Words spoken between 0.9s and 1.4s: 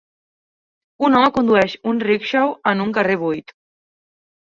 Un home